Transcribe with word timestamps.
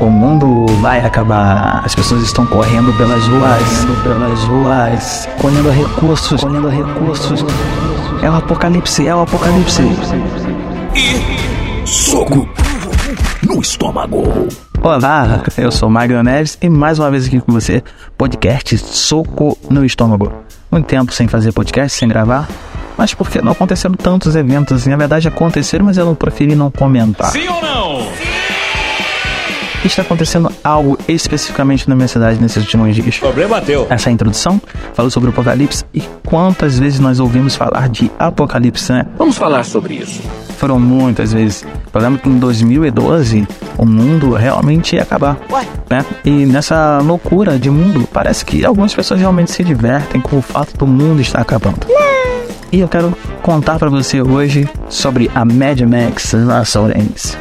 O 0.00 0.08
mundo 0.08 0.66
vai 0.80 1.00
acabar. 1.00 1.82
As 1.84 1.92
pessoas 1.92 2.22
estão 2.22 2.46
correndo 2.46 2.96
pelas 2.96 3.26
ruas, 3.26 3.84
pelas 4.04 4.44
ruas, 4.44 5.28
colhendo 5.40 5.70
recursos, 5.70 6.40
colhendo 6.40 6.68
recursos. 6.68 7.44
É 8.22 8.30
o 8.30 8.34
apocalipse, 8.34 9.08
é 9.08 9.14
o 9.14 9.22
apocalipse. 9.22 9.82
E 10.94 11.84
soco 11.84 12.48
no 13.42 13.60
estômago. 13.60 14.22
Olá, 14.80 15.42
eu 15.56 15.72
sou 15.72 15.90
Magno 15.90 16.22
Neves 16.22 16.56
e 16.62 16.68
mais 16.68 17.00
uma 17.00 17.10
vez 17.10 17.26
aqui 17.26 17.40
com 17.40 17.52
você, 17.52 17.82
podcast 18.16 18.78
Soco 18.78 19.58
no 19.68 19.84
Estômago. 19.84 20.32
Muito 20.70 20.86
tempo 20.86 21.12
sem 21.12 21.26
fazer 21.26 21.50
podcast, 21.50 21.98
sem 21.98 22.08
gravar, 22.08 22.48
mas 22.96 23.14
porque 23.14 23.42
não 23.42 23.50
aconteceram 23.50 23.96
tantos 23.96 24.36
eventos 24.36 24.76
assim. 24.76 24.90
Na 24.90 24.96
verdade 24.96 25.26
aconteceram, 25.26 25.86
mas 25.86 25.98
eu 25.98 26.04
não 26.06 26.14
preferi 26.14 26.54
não 26.54 26.70
comentar. 26.70 27.32
Sim 27.32 27.48
ou 27.48 27.60
não? 27.60 28.27
Está 29.84 30.02
acontecendo 30.02 30.50
algo 30.62 30.98
especificamente 31.06 31.88
na 31.88 31.94
minha 31.94 32.08
cidade 32.08 32.40
nesses 32.40 32.64
últimos 32.64 32.94
dias. 32.94 33.18
Problema 33.18 33.60
teu. 33.60 33.86
Essa 33.88 34.10
introdução 34.10 34.60
falou 34.92 35.10
sobre 35.10 35.30
o 35.30 35.32
apocalipse 35.32 35.84
e 35.94 36.02
quantas 36.26 36.78
vezes 36.78 36.98
nós 36.98 37.20
ouvimos 37.20 37.54
falar 37.54 37.88
de 37.88 38.10
apocalipse, 38.18 38.92
né? 38.92 39.06
Vamos 39.16 39.38
falar 39.38 39.64
sobre 39.64 39.94
isso. 39.94 40.20
Foram 40.58 40.80
muitas 40.80 41.32
vezes. 41.32 41.64
Eu 41.94 42.00
lembro 42.00 42.20
que 42.20 42.28
em 42.28 42.38
2012 42.38 43.46
o 43.76 43.86
mundo 43.86 44.32
realmente 44.34 44.96
ia 44.96 45.02
acabar. 45.02 45.38
Né? 45.88 46.04
E 46.24 46.44
nessa 46.44 46.98
loucura 46.98 47.58
de 47.58 47.70
mundo, 47.70 48.06
parece 48.12 48.44
que 48.44 48.64
algumas 48.64 48.92
pessoas 48.92 49.20
realmente 49.20 49.52
se 49.52 49.62
divertem 49.62 50.20
com 50.20 50.38
o 50.38 50.42
fato 50.42 50.76
do 50.76 50.86
mundo 50.86 51.20
estar 51.22 51.40
acabando. 51.40 51.86
E 52.70 52.80
eu 52.80 52.88
quero 52.88 53.16
contar 53.42 53.78
para 53.78 53.88
você 53.88 54.20
hoje 54.20 54.68
sobre 54.90 55.30
a 55.34 55.44
Mad 55.44 55.80
Max 55.82 56.32
Laçourense. 56.34 57.38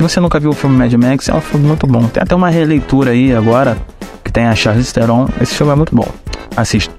Se 0.00 0.02
você 0.02 0.18
nunca 0.18 0.40
viu 0.40 0.48
o 0.48 0.54
filme 0.54 0.78
Mad 0.78 0.90
Max, 0.94 1.28
é 1.28 1.34
um 1.34 1.42
filme 1.42 1.66
muito 1.66 1.86
bom. 1.86 2.08
Tem 2.08 2.22
até 2.22 2.34
uma 2.34 2.48
releitura 2.48 3.10
aí 3.10 3.34
agora, 3.34 3.76
que 4.24 4.32
tem 4.32 4.46
a 4.46 4.54
Charlize 4.54 4.94
Theron. 4.94 5.28
Esse 5.38 5.54
filme 5.54 5.74
é 5.74 5.76
muito 5.76 5.94
bom. 5.94 6.08
Assista. 6.56 6.90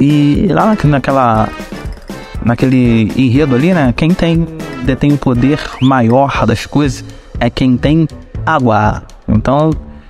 E 0.00 0.46
lá 0.50 0.74
naquela 0.84 1.50
naquele 2.42 3.12
enredo 3.14 3.54
ali, 3.54 3.74
né? 3.74 3.92
Quem 3.94 4.14
tem 4.14 4.46
detém 4.86 5.12
o 5.12 5.18
poder 5.18 5.60
maior 5.82 6.46
das 6.46 6.64
coisas 6.64 7.04
é 7.38 7.50
quem 7.50 7.76
tem 7.76 8.08
água. 8.46 9.02
Então, 9.28 9.68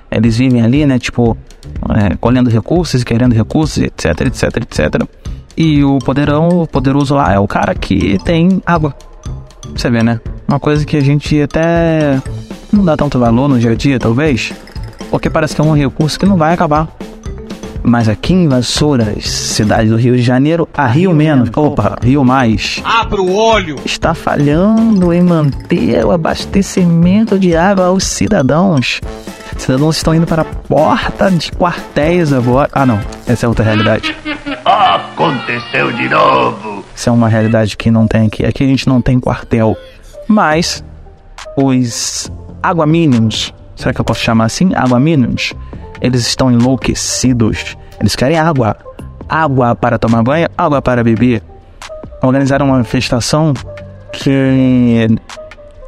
eles 0.09 0.37
vivem 0.37 0.61
ali, 0.61 0.85
né? 0.85 0.97
Tipo, 0.99 1.37
é, 1.89 2.15
colhendo 2.15 2.49
recursos, 2.49 3.03
querendo 3.03 3.35
recursos, 3.35 3.77
etc, 3.77 4.21
etc, 4.21 4.43
etc. 4.55 5.03
E 5.57 5.83
o 5.83 5.97
poderão, 5.99 6.47
o 6.61 6.65
poderoso 6.65 7.13
lá 7.13 7.33
é 7.33 7.39
o 7.39 7.45
cara 7.45 7.75
que 7.75 8.17
tem 8.23 8.61
água. 8.65 8.95
Você 9.75 9.89
vê, 9.89 10.01
né? 10.01 10.21
Uma 10.49 10.59
coisa 10.59 10.83
que 10.83 10.97
a 10.97 10.99
gente 10.99 11.39
até 11.39 12.19
não 12.73 12.83
dá 12.83 12.97
tanto 12.97 13.19
valor 13.19 13.47
no 13.47 13.59
dia 13.59 13.69
a 13.69 13.75
dia, 13.75 13.99
talvez, 13.99 14.51
porque 15.11 15.29
parece 15.29 15.53
que 15.53 15.61
é 15.61 15.63
um 15.63 15.75
recurso 15.75 16.17
que 16.19 16.25
não 16.25 16.37
vai 16.37 16.55
acabar. 16.55 16.87
Mas 17.83 18.09
aqui 18.09 18.33
em 18.33 18.47
Vassouras, 18.47 19.29
cidade 19.29 19.89
do 19.89 19.95
Rio 19.95 20.15
de 20.15 20.23
Janeiro, 20.23 20.67
a 20.73 20.87
Rio 20.87 21.13
Menos, 21.13 21.51
opa, 21.55 21.97
Rio 22.03 22.25
Mais, 22.25 22.81
Abra 22.83 23.21
o 23.21 23.31
olho. 23.35 23.75
está 23.85 24.15
falhando 24.15 25.13
em 25.13 25.21
manter 25.21 26.03
o 26.03 26.11
abastecimento 26.11 27.37
de 27.37 27.55
água 27.55 27.85
aos 27.85 28.05
cidadãos. 28.05 28.99
Cidadãos 29.55 29.97
estão 29.97 30.15
indo 30.15 30.25
para 30.25 30.41
a 30.41 30.45
porta 30.45 31.29
de 31.29 31.51
quartéis 31.51 32.33
agora. 32.33 32.69
Ah, 32.73 32.87
não, 32.87 32.99
essa 33.27 33.45
é 33.45 33.49
outra 33.49 33.63
realidade. 33.65 34.15
Aconteceu 34.65 35.91
de 35.91 36.09
novo. 36.09 36.83
Isso 36.95 37.07
é 37.07 37.11
uma 37.11 37.29
realidade 37.29 37.77
que 37.77 37.91
não 37.91 38.07
tem 38.07 38.25
aqui. 38.27 38.43
Aqui 38.45 38.63
a 38.63 38.67
gente 38.67 38.87
não 38.87 38.99
tem 38.99 39.19
quartel. 39.19 39.77
Mas 40.29 40.83
os 41.57 42.31
água 42.61 42.85
mínimos, 42.85 43.51
será 43.75 43.91
que 43.91 43.99
eu 43.99 44.05
posso 44.05 44.21
chamar 44.21 44.45
assim? 44.45 44.71
Água 44.75 44.99
mínimos, 44.99 45.53
eles 45.99 46.27
estão 46.27 46.51
enlouquecidos. 46.51 47.75
Eles 47.99 48.15
querem 48.15 48.37
água. 48.37 48.77
Água 49.27 49.75
para 49.75 49.97
tomar 49.97 50.23
banho, 50.23 50.47
água 50.55 50.81
para 50.81 51.03
beber. 51.03 51.41
Organizaram 52.21 52.67
uma 52.67 52.73
manifestação 52.73 53.53
que 54.13 55.07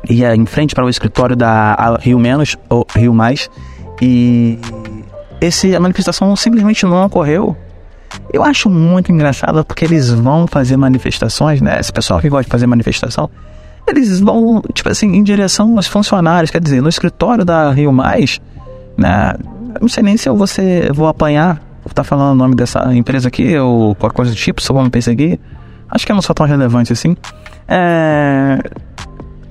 ia 0.09 0.35
em 0.35 0.45
frente 0.45 0.73
para 0.73 0.85
o 0.85 0.89
escritório 0.89 1.35
da 1.35 1.97
Rio 2.01 2.17
Menos 2.17 2.57
ou 2.67 2.85
Rio 2.95 3.13
Mais 3.13 3.49
e 4.01 4.59
esse 5.39 5.75
a 5.75 5.79
manifestação 5.79 6.35
simplesmente 6.35 6.85
não 6.85 7.05
ocorreu. 7.05 7.55
Eu 8.33 8.43
acho 8.43 8.69
muito 8.69 9.11
engraçado 9.11 9.63
porque 9.63 9.85
eles 9.85 10.09
vão 10.09 10.47
fazer 10.47 10.77
manifestações, 10.77 11.61
né? 11.61 11.79
Esse 11.79 11.91
pessoal 11.93 12.19
que 12.19 12.29
gosta 12.29 12.45
de 12.45 12.49
fazer 12.49 12.67
manifestação, 12.67 13.29
eles 13.87 14.19
vão, 14.19 14.61
tipo 14.73 14.89
assim, 14.89 15.07
em 15.15 15.23
direção 15.23 15.75
aos 15.75 15.87
funcionários, 15.87 16.51
quer 16.51 16.61
dizer, 16.61 16.81
no 16.81 16.89
escritório 16.89 17.43
da 17.43 17.71
Rio 17.71 17.91
Mais, 17.91 18.39
né? 18.97 19.33
Não 19.79 19.87
sei 19.87 20.03
nem 20.03 20.17
se 20.17 20.27
eu 20.27 20.35
vou, 20.35 20.47
ser, 20.47 20.91
vou 20.93 21.07
apanhar, 21.07 21.55
vou 21.83 21.89
estar 21.89 22.03
falando 22.03 22.33
o 22.33 22.35
nome 22.35 22.55
dessa 22.55 22.93
empresa 22.93 23.27
aqui, 23.27 23.57
ou 23.57 23.95
qualquer 23.95 24.15
coisa 24.15 24.31
do 24.31 24.37
tipo, 24.37 24.61
só 24.61 24.73
vão 24.73 24.83
me 24.83 24.89
perseguir. 24.89 25.39
Acho 25.89 26.05
que 26.05 26.11
eu 26.11 26.15
não 26.15 26.21
sou 26.21 26.33
tão 26.33 26.45
relevante 26.45 26.93
assim. 26.93 27.15
É... 27.67 28.59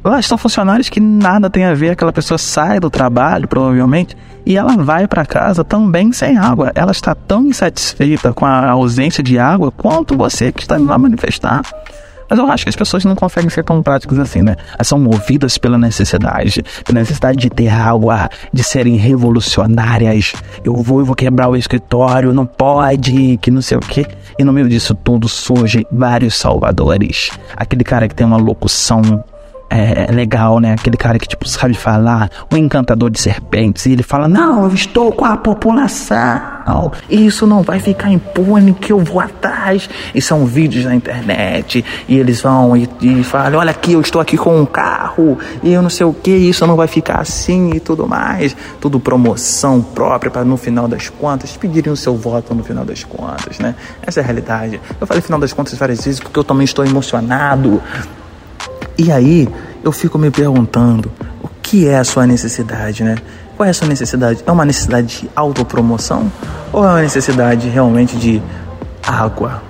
Lá 0.02 0.18
estão 0.18 0.38
funcionários 0.38 0.88
que 0.88 0.98
nada 0.98 1.50
tem 1.50 1.64
a 1.64 1.74
ver, 1.74 1.90
aquela 1.90 2.12
pessoa 2.12 2.38
sai 2.38 2.80
do 2.80 2.88
trabalho, 2.88 3.46
provavelmente, 3.46 4.16
e 4.46 4.56
ela 4.56 4.74
vai 4.76 5.06
para 5.06 5.26
casa 5.26 5.62
também 5.62 6.10
sem 6.10 6.38
água. 6.38 6.72
Ela 6.74 6.90
está 6.90 7.14
tão 7.14 7.46
insatisfeita 7.46 8.32
com 8.32 8.46
a 8.46 8.70
ausência 8.70 9.22
de 9.22 9.38
água 9.38 9.70
quanto 9.70 10.16
você 10.16 10.50
que 10.50 10.62
está 10.62 10.78
indo 10.78 10.88
lá 10.88 10.96
manifestar. 10.96 11.60
Mas 12.30 12.38
eu 12.38 12.46
acho 12.46 12.64
que 12.64 12.68
as 12.68 12.76
pessoas 12.76 13.04
não 13.04 13.16
conseguem 13.16 13.50
ser 13.50 13.64
tão 13.64 13.82
práticas 13.82 14.18
assim, 14.20 14.40
né? 14.40 14.54
Elas 14.74 14.86
são 14.86 15.00
movidas 15.00 15.58
pela 15.58 15.76
necessidade, 15.76 16.62
pela 16.84 17.00
necessidade 17.00 17.36
de 17.36 17.50
ter 17.50 17.68
água, 17.68 18.30
de 18.52 18.62
serem 18.62 18.94
revolucionárias. 18.94 20.32
Eu 20.64 20.76
vou, 20.76 21.00
eu 21.00 21.04
vou 21.04 21.16
quebrar 21.16 21.48
o 21.48 21.56
escritório, 21.56 22.32
não 22.32 22.46
pode, 22.46 23.36
que 23.38 23.50
não 23.50 23.60
sei 23.60 23.78
o 23.78 23.80
quê. 23.80 24.06
E 24.38 24.44
no 24.44 24.52
meio 24.52 24.68
disso 24.68 24.94
tudo 24.94 25.28
surgem 25.28 25.84
vários 25.90 26.36
salvadores. 26.36 27.30
Aquele 27.56 27.82
cara 27.82 28.06
que 28.06 28.14
tem 28.14 28.26
uma 28.26 28.36
locução 28.36 29.24
é, 29.70 30.10
legal, 30.10 30.58
né? 30.58 30.72
Aquele 30.72 30.96
cara 30.96 31.18
que, 31.18 31.28
tipo, 31.28 31.48
sabe 31.48 31.74
falar, 31.74 32.28
o 32.52 32.56
encantador 32.56 33.08
de 33.08 33.20
serpentes, 33.20 33.86
e 33.86 33.92
ele 33.92 34.02
fala: 34.02 34.26
Não, 34.26 34.64
eu 34.64 34.74
estou 34.74 35.12
com 35.12 35.24
a 35.24 35.36
população, 35.36 36.90
isso 37.08 37.46
não 37.46 37.62
vai 37.62 37.78
ficar 37.78 38.10
impune, 38.10 38.74
que 38.74 38.92
eu 38.92 38.98
vou 38.98 39.20
atrás. 39.20 39.88
E 40.12 40.20
são 40.20 40.44
vídeos 40.44 40.84
na 40.84 40.94
internet, 40.94 41.84
e 42.08 42.18
eles 42.18 42.40
vão 42.40 42.76
e, 42.76 42.88
e 43.00 43.22
falam: 43.22 43.60
Olha 43.60 43.70
aqui, 43.70 43.92
eu 43.92 44.00
estou 44.00 44.20
aqui 44.20 44.36
com 44.36 44.60
um 44.60 44.66
carro, 44.66 45.38
e 45.62 45.72
eu 45.72 45.80
não 45.80 45.90
sei 45.90 46.04
o 46.04 46.12
que, 46.12 46.30
isso 46.30 46.66
não 46.66 46.74
vai 46.74 46.88
ficar 46.88 47.20
assim 47.20 47.70
e 47.74 47.80
tudo 47.80 48.08
mais. 48.08 48.56
Tudo 48.80 48.98
promoção 48.98 49.80
própria 49.80 50.30
para 50.30 50.44
no 50.44 50.56
final 50.56 50.88
das 50.88 51.08
contas 51.08 51.56
pedirem 51.56 51.92
o 51.92 51.96
seu 51.96 52.16
voto 52.16 52.54
no 52.54 52.64
final 52.64 52.84
das 52.84 53.04
contas, 53.04 53.58
né? 53.60 53.76
Essa 54.02 54.20
é 54.20 54.22
a 54.22 54.26
realidade. 54.26 54.80
Eu 55.00 55.06
falei 55.06 55.22
final 55.22 55.38
das 55.38 55.52
contas 55.52 55.78
várias 55.78 56.04
vezes 56.04 56.18
porque 56.18 56.38
eu 56.38 56.44
também 56.44 56.64
estou 56.64 56.84
emocionado. 56.84 57.80
E 59.00 59.10
aí 59.10 59.48
eu 59.82 59.90
fico 59.92 60.18
me 60.18 60.30
perguntando 60.30 61.10
o 61.42 61.48
que 61.62 61.88
é 61.88 61.96
a 61.96 62.04
sua 62.04 62.26
necessidade, 62.26 63.02
né? 63.02 63.16
Qual 63.56 63.66
é 63.66 63.70
a 63.70 63.72
sua 63.72 63.88
necessidade? 63.88 64.44
É 64.46 64.52
uma 64.52 64.66
necessidade 64.66 65.20
de 65.20 65.30
autopromoção 65.34 66.30
ou 66.70 66.84
é 66.84 66.88
uma 66.88 67.00
necessidade 67.00 67.66
realmente 67.70 68.14
de 68.18 68.42
água? 69.02 69.62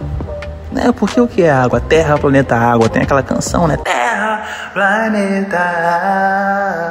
Né? 0.73 0.91
Porque 0.91 1.21
o 1.21 1.29
que 1.29 1.43
é 1.43 1.51
água? 1.53 1.81
Terra, 1.81 2.19
planeta, 2.19 2.57
água. 2.57 2.89
Tem 2.89 3.05
aquela 3.05 3.23
canção, 3.23 3.69
né? 3.69 3.77
Terra, 3.77 4.43
planeta, 4.75 5.59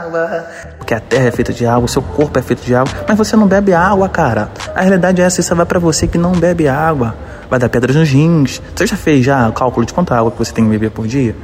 água. 0.05 0.45
Porque 0.77 0.93
a 0.93 1.01
terra 1.01 1.27
é 1.27 1.31
feita 1.31 1.51
de 1.51 1.65
água, 1.65 1.83
o 1.83 1.89
seu 1.89 2.01
corpo 2.01 2.39
é 2.39 2.41
feito 2.41 2.63
de 2.63 2.73
água, 2.73 2.93
mas 3.05 3.17
você 3.17 3.35
não 3.35 3.47
bebe 3.47 3.73
água, 3.73 4.07
cara. 4.07 4.49
A 4.73 4.79
realidade 4.79 5.21
é 5.21 5.25
essa, 5.25 5.41
isso 5.41 5.53
vai 5.53 5.65
para 5.65 5.77
você 5.77 6.07
que 6.07 6.17
não 6.17 6.31
bebe 6.31 6.69
água. 6.69 7.15
Vai 7.49 7.59
dar 7.59 7.67
pedras 7.67 7.97
nos 7.97 8.09
rins. 8.09 8.61
Você 8.73 8.87
já 8.87 8.95
fez 8.95 9.25
já 9.25 9.49
o 9.49 9.51
cálculo 9.51 9.85
de 9.85 9.93
quanta 9.93 10.15
água 10.15 10.31
que 10.31 10.37
você 10.37 10.53
tem 10.53 10.63
que 10.63 10.69
beber 10.69 10.91
por 10.91 11.05
dia? 11.05 11.35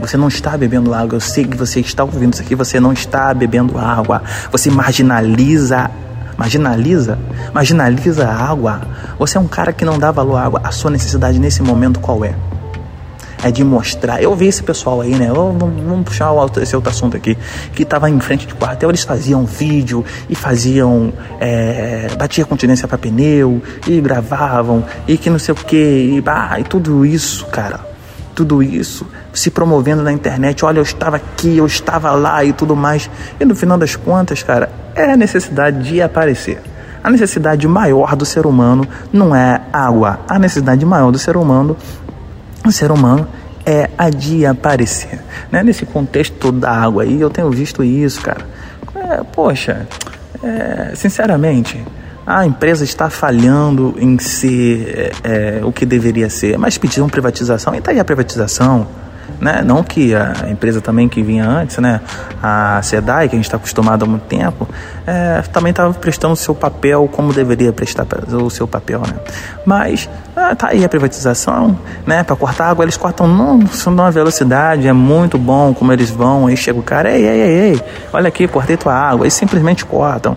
Você 0.00 0.16
não 0.16 0.28
está 0.28 0.56
bebendo 0.56 0.94
água. 0.94 1.16
Eu 1.16 1.20
sei 1.20 1.44
que 1.44 1.56
você 1.56 1.80
está 1.80 2.04
ouvindo 2.04 2.34
isso 2.34 2.42
aqui. 2.42 2.54
Você 2.54 2.78
não 2.78 2.92
está 2.92 3.32
bebendo 3.34 3.78
água. 3.78 4.22
Você 4.50 4.70
marginaliza. 4.70 5.90
Marginaliza? 6.36 7.18
Marginaliza 7.52 8.28
a 8.28 8.50
água. 8.50 8.80
Você 9.18 9.36
é 9.36 9.40
um 9.40 9.48
cara 9.48 9.72
que 9.72 9.84
não 9.84 9.98
dá 9.98 10.10
valor 10.10 10.36
à 10.36 10.44
água. 10.44 10.60
A 10.62 10.70
sua 10.70 10.90
necessidade 10.90 11.38
nesse 11.38 11.62
momento 11.62 11.98
qual 11.98 12.24
é? 12.24 12.34
É 13.42 13.50
de 13.50 13.62
mostrar. 13.62 14.22
Eu 14.22 14.34
vi 14.34 14.46
esse 14.46 14.62
pessoal 14.62 15.00
aí, 15.00 15.14
né? 15.14 15.30
Vamos, 15.32 16.04
puxar 16.04 16.30
esse 16.60 16.74
outro 16.74 16.90
assunto 16.90 17.16
aqui. 17.16 17.36
Que 17.72 17.82
estava 17.82 18.08
em 18.08 18.20
frente 18.20 18.46
de 18.46 18.54
quartel. 18.54 18.88
Eles 18.90 19.02
faziam 19.02 19.44
vídeo 19.44 20.04
e 20.28 20.34
faziam. 20.34 21.12
É, 21.40 22.08
batia 22.16 22.44
continência 22.44 22.86
para 22.86 22.98
pneu. 22.98 23.60
E 23.86 24.00
gravavam. 24.00 24.84
E 25.08 25.16
que 25.16 25.28
não 25.28 25.38
sei 25.38 25.52
o 25.52 25.56
que. 25.56 25.76
E, 25.76 26.22
e 26.60 26.64
tudo 26.64 27.04
isso, 27.04 27.46
cara 27.46 27.87
tudo 28.38 28.62
isso, 28.62 29.04
se 29.32 29.50
promovendo 29.50 30.00
na 30.00 30.12
internet, 30.12 30.64
olha, 30.64 30.78
eu 30.78 30.84
estava 30.84 31.16
aqui, 31.16 31.56
eu 31.56 31.66
estava 31.66 32.12
lá 32.12 32.44
e 32.44 32.52
tudo 32.52 32.76
mais. 32.76 33.10
E 33.40 33.44
no 33.44 33.56
final 33.56 33.76
das 33.76 33.96
contas, 33.96 34.44
cara, 34.44 34.70
é 34.94 35.10
a 35.10 35.16
necessidade 35.16 35.82
de 35.82 36.00
aparecer. 36.00 36.62
A 37.02 37.10
necessidade 37.10 37.66
maior 37.66 38.14
do 38.14 38.24
ser 38.24 38.46
humano 38.46 38.86
não 39.12 39.34
é 39.34 39.60
água. 39.72 40.20
A 40.28 40.38
necessidade 40.38 40.86
maior 40.86 41.10
do 41.10 41.18
ser 41.18 41.36
humano, 41.36 41.76
o 42.64 42.70
ser 42.70 42.92
humano 42.92 43.26
é 43.66 43.90
a 43.98 44.08
de 44.08 44.46
aparecer. 44.46 45.18
Né? 45.50 45.64
Nesse 45.64 45.84
contexto 45.84 46.52
da 46.52 46.70
água 46.70 47.02
aí, 47.02 47.20
eu 47.20 47.30
tenho 47.30 47.50
visto 47.50 47.82
isso, 47.82 48.20
cara. 48.20 48.46
é, 48.94 49.24
poxa, 49.32 49.84
é, 50.44 50.92
sinceramente, 50.94 51.84
a 52.28 52.44
empresa 52.44 52.84
está 52.84 53.08
falhando 53.08 53.94
em 53.98 54.18
ser 54.18 55.12
é, 55.24 55.58
é, 55.58 55.64
o 55.64 55.72
que 55.72 55.86
deveria 55.86 56.28
ser, 56.28 56.58
mas 56.58 56.76
pediram 56.76 57.08
privatização, 57.08 57.74
e 57.74 57.78
está 57.78 57.90
aí 57.90 57.98
a 57.98 58.04
privatização 58.04 58.86
né? 59.40 59.62
Não 59.64 59.82
que 59.82 60.14
a 60.14 60.50
empresa 60.50 60.80
também 60.80 61.08
que 61.08 61.22
vinha 61.22 61.46
antes, 61.46 61.78
né? 61.78 62.00
A 62.42 62.80
SEDAI, 62.82 63.28
que 63.28 63.36
a 63.36 63.38
gente 63.38 63.46
está 63.46 63.56
acostumado 63.56 64.04
há 64.04 64.08
muito 64.08 64.24
tempo, 64.24 64.68
é, 65.06 65.42
também 65.52 65.70
estava 65.70 65.92
prestando 65.94 66.34
o 66.34 66.36
seu 66.36 66.54
papel 66.54 67.08
como 67.12 67.32
deveria 67.32 67.72
prestar 67.72 68.06
o 68.32 68.50
seu 68.50 68.66
papel, 68.66 69.00
né? 69.00 69.14
Mas 69.64 70.08
ah, 70.34 70.54
tá 70.54 70.68
aí 70.68 70.84
a 70.84 70.88
privatização, 70.88 71.78
né? 72.06 72.22
Para 72.22 72.36
cortar 72.36 72.70
água, 72.70 72.84
eles 72.84 72.96
cortam 72.96 73.26
não, 73.26 73.60
numa 73.86 74.10
velocidade, 74.10 74.88
é 74.88 74.92
muito 74.92 75.38
bom 75.38 75.72
como 75.74 75.92
eles 75.92 76.10
vão, 76.10 76.46
aí 76.46 76.56
chega 76.56 76.78
o 76.78 76.82
cara, 76.82 77.10
ei, 77.10 77.26
ei, 77.26 77.40
ei, 77.40 77.72
ei, 77.72 77.82
olha 78.12 78.28
aqui, 78.28 78.48
cortei 78.48 78.76
tua 78.76 78.94
água, 78.94 79.24
eles 79.24 79.34
simplesmente 79.34 79.84
cortam, 79.84 80.36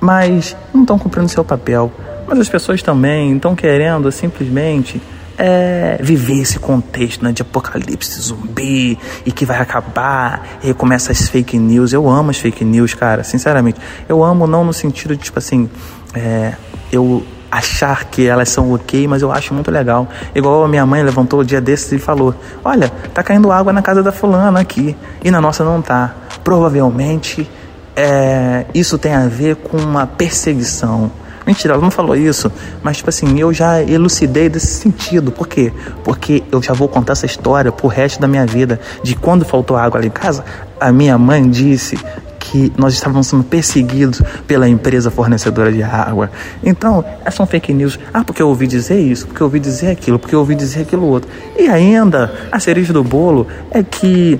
mas 0.00 0.56
não 0.72 0.82
estão 0.82 0.98
cumprindo 0.98 1.28
seu 1.28 1.44
papel. 1.44 1.90
Mas 2.26 2.38
as 2.38 2.48
pessoas 2.48 2.82
também 2.82 3.34
estão 3.34 3.54
querendo 3.54 4.10
simplesmente 4.12 5.00
é, 5.38 5.98
viver 6.00 6.40
esse 6.40 6.58
contexto 6.58 7.24
né, 7.24 7.32
de 7.32 7.42
apocalipse 7.42 8.20
zumbi 8.20 8.98
e 9.24 9.30
que 9.30 9.46
vai 9.46 9.58
acabar 9.58 10.58
e 10.62 10.74
começa 10.74 11.12
as 11.12 11.28
fake 11.28 11.56
news. 11.58 11.92
Eu 11.92 12.08
amo 12.08 12.30
as 12.30 12.38
fake 12.38 12.64
news, 12.64 12.92
cara, 12.92 13.22
sinceramente. 13.22 13.80
Eu 14.08 14.24
amo 14.24 14.46
não 14.46 14.64
no 14.64 14.72
sentido 14.72 15.16
de, 15.16 15.22
tipo 15.22 15.38
assim, 15.38 15.70
é, 16.12 16.54
eu 16.92 17.24
achar 17.50 18.04
que 18.04 18.26
elas 18.26 18.48
são 18.48 18.72
ok, 18.72 19.06
mas 19.06 19.22
eu 19.22 19.32
acho 19.32 19.54
muito 19.54 19.70
legal. 19.70 20.08
Igual 20.34 20.64
a 20.64 20.68
minha 20.68 20.84
mãe 20.84 21.02
levantou 21.02 21.40
o 21.40 21.44
dia 21.44 21.60
desses 21.60 21.92
e 21.92 21.98
falou: 21.98 22.34
Olha, 22.64 22.90
tá 23.14 23.22
caindo 23.22 23.50
água 23.50 23.72
na 23.72 23.80
casa 23.80 24.02
da 24.02 24.12
fulana 24.12 24.60
aqui 24.60 24.96
e 25.24 25.30
na 25.30 25.40
nossa 25.40 25.64
não 25.64 25.80
tá. 25.80 26.14
Provavelmente 26.44 27.48
é, 27.98 28.66
isso 28.72 28.96
tem 28.96 29.12
a 29.12 29.26
ver 29.26 29.56
com 29.56 29.76
uma 29.76 30.06
perseguição 30.06 31.10
Mentira, 31.48 31.72
ela 31.72 31.82
não 31.82 31.90
falou 31.90 32.14
isso, 32.14 32.52
mas 32.82 32.98
tipo 32.98 33.08
assim, 33.08 33.40
eu 33.40 33.54
já 33.54 33.82
elucidei 33.82 34.50
desse 34.50 34.66
sentido. 34.66 35.32
Por 35.32 35.48
quê? 35.48 35.72
Porque 36.04 36.44
eu 36.52 36.62
já 36.62 36.74
vou 36.74 36.86
contar 36.88 37.14
essa 37.14 37.24
história 37.24 37.72
pro 37.72 37.88
resto 37.88 38.20
da 38.20 38.28
minha 38.28 38.44
vida. 38.44 38.78
De 39.02 39.16
quando 39.16 39.46
faltou 39.46 39.74
água 39.74 39.98
ali 39.98 40.08
em 40.08 40.10
casa, 40.10 40.44
a 40.78 40.92
minha 40.92 41.16
mãe 41.16 41.48
disse 41.48 41.98
que 42.38 42.70
nós 42.76 42.92
estávamos 42.92 43.28
sendo 43.28 43.44
perseguidos 43.44 44.20
pela 44.46 44.68
empresa 44.68 45.10
fornecedora 45.10 45.72
de 45.72 45.82
água. 45.82 46.30
Então, 46.62 47.02
são 47.32 47.46
fake 47.46 47.72
news. 47.72 47.98
Ah, 48.12 48.22
porque 48.22 48.42
eu 48.42 48.48
ouvi 48.48 48.66
dizer 48.66 49.00
isso, 49.00 49.26
porque 49.26 49.40
eu 49.40 49.46
ouvi 49.46 49.58
dizer 49.58 49.88
aquilo, 49.92 50.18
porque 50.18 50.34
eu 50.34 50.40
ouvi 50.40 50.54
dizer 50.54 50.82
aquilo 50.82 51.06
outro. 51.06 51.30
E 51.56 51.66
ainda, 51.66 52.30
a 52.52 52.60
cereja 52.60 52.92
do 52.92 53.02
bolo 53.02 53.46
é 53.70 53.82
que 53.82 54.38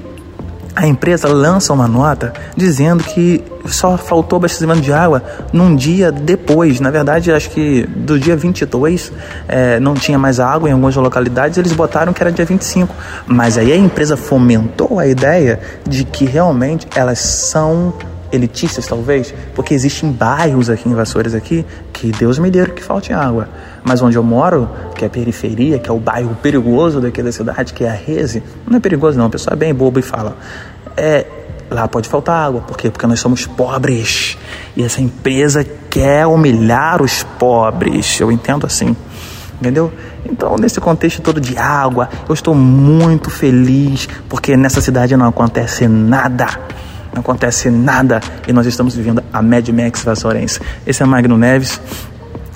a 0.79 0.87
empresa 0.87 1.27
lança 1.27 1.73
uma 1.73 1.89
nota 1.89 2.33
dizendo 2.55 3.03
que 3.03 3.43
só 3.67 3.99
faltou 3.99 4.37
abastecimento 4.37 4.81
de 4.81 4.93
água 4.93 5.21
num 5.53 5.75
dia 5.75 6.13
depois. 6.13 6.79
Na 6.79 6.89
verdade, 6.89 7.33
acho 7.33 7.51
que 7.51 7.83
do 7.85 8.17
dia 8.17 8.37
22 8.37 9.13
é, 9.49 9.81
não 9.81 9.95
tinha 9.95 10.17
mais 10.17 10.39
água 10.39 10.69
em 10.69 10.73
algumas 10.73 10.95
localidades, 10.95 11.59
eles 11.59 11.73
botaram 11.73 12.13
que 12.13 12.23
era 12.23 12.31
dia 12.31 12.45
25. 12.45 12.95
Mas 13.27 13.59
aí 13.59 13.73
a 13.73 13.77
empresa 13.77 14.17
fomentou 14.17 15.01
a 15.01 15.07
ideia 15.09 15.59
de 15.85 16.05
que 16.05 16.25
realmente 16.25 16.87
elas 16.95 17.19
são 17.19 17.93
elitistas 18.31 18.87
talvez, 18.87 19.35
porque 19.55 19.75
existem 19.75 20.11
bairros 20.11 20.69
aqui 20.69 20.89
em 20.89 20.95
Vassouras 20.95 21.35
aqui 21.35 21.65
que 21.93 22.13
Deus 22.13 22.39
me 22.39 22.51
deu 22.51 22.67
que 22.67 22.83
falte 22.83 23.13
água. 23.13 23.49
Mas 23.85 24.03
onde 24.03 24.17
eu 24.17 24.23
moro, 24.23 24.69
que 24.95 25.05
é 25.05 25.07
a 25.07 25.11
periferia, 25.11 25.79
que 25.79 25.89
é 25.89 25.93
o 25.93 25.99
bairro 25.99 26.37
perigoso 26.43 27.01
daqui 27.01 27.23
da 27.23 27.33
cidade, 27.33 27.73
que 27.73 27.85
é 27.85 27.89
a 27.89 27.93
Reze, 27.93 28.43
não 28.67 28.77
é 28.77 28.81
perigoso 28.81 29.19
não, 29.19 29.27
a 29.27 29.31
pessoa 29.31 29.55
é 29.55 29.57
bem 29.57 29.75
boba 29.75 29.99
e 29.99 30.03
fala. 30.03 30.37
É, 30.97 31.27
lá 31.71 31.89
pode 31.89 32.09
faltar 32.09 32.47
água. 32.47 32.61
Por 32.61 32.77
quê? 32.77 32.91
Porque 32.91 33.07
nós 33.07 33.21
somos 33.21 33.47
pobres. 33.47 34.37
E 34.77 34.83
essa 34.83 35.01
empresa 35.01 35.65
quer 35.89 36.27
humilhar 36.27 37.03
os 37.03 37.23
pobres. 37.23 38.21
Eu 38.21 38.31
entendo 38.31 38.67
assim. 38.67 38.97
Entendeu? 39.61 39.93
Então, 40.25 40.57
nesse 40.57 40.81
contexto 40.81 41.21
todo 41.21 41.41
de 41.41 41.57
água, 41.59 42.09
eu 42.29 42.35
estou 42.35 42.55
muito 42.55 43.29
feliz 43.29 44.09
porque 44.29 44.57
nessa 44.57 44.81
cidade 44.81 45.17
não 45.17 45.27
acontece 45.27 45.89
nada 45.89 46.47
não 47.13 47.21
acontece 47.21 47.71
nada 47.71 48.21
e 48.47 48.53
nós 48.53 48.67
estamos 48.67 48.95
vivendo 48.95 49.23
a 49.33 49.43
Mad 49.43 49.69
Max 49.69 50.03
Vassourense. 50.03 50.61
Esse 50.87 51.03
é 51.03 51.07
Magno 51.07 51.37
Neves, 51.37 51.81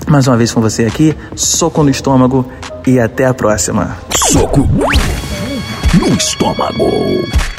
mais 0.07 0.27
uma 0.27 0.37
vez 0.37 0.53
com 0.53 0.61
você 0.61 0.85
aqui, 0.85 1.15
soco 1.35 1.83
no 1.83 1.89
estômago 1.89 2.49
e 2.85 2.99
até 2.99 3.25
a 3.25 3.33
próxima. 3.33 3.97
Soco 4.31 4.67
no 5.99 6.07
estômago. 6.15 7.52